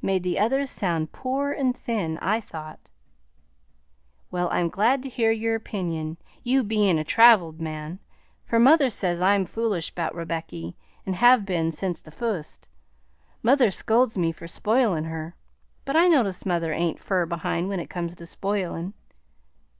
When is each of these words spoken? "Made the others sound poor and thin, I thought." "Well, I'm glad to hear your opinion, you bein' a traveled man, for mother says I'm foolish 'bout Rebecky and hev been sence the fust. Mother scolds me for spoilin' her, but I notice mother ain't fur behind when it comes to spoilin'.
"Made 0.00 0.22
the 0.22 0.38
others 0.38 0.70
sound 0.70 1.12
poor 1.12 1.52
and 1.52 1.76
thin, 1.76 2.16
I 2.22 2.40
thought." 2.40 2.88
"Well, 4.30 4.48
I'm 4.50 4.70
glad 4.70 5.02
to 5.02 5.10
hear 5.10 5.30
your 5.32 5.54
opinion, 5.54 6.16
you 6.42 6.64
bein' 6.64 6.98
a 6.98 7.04
traveled 7.04 7.60
man, 7.60 7.98
for 8.46 8.58
mother 8.58 8.88
says 8.88 9.20
I'm 9.20 9.44
foolish 9.44 9.94
'bout 9.94 10.14
Rebecky 10.14 10.76
and 11.04 11.14
hev 11.16 11.44
been 11.44 11.72
sence 11.72 12.00
the 12.00 12.10
fust. 12.10 12.68
Mother 13.42 13.70
scolds 13.70 14.16
me 14.16 14.32
for 14.32 14.46
spoilin' 14.48 15.04
her, 15.04 15.36
but 15.84 15.94
I 15.94 16.08
notice 16.08 16.46
mother 16.46 16.72
ain't 16.72 16.98
fur 16.98 17.26
behind 17.26 17.68
when 17.68 17.78
it 17.78 17.90
comes 17.90 18.16
to 18.16 18.24
spoilin'. 18.24 18.94